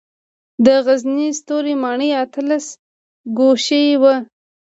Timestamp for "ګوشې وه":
3.37-4.15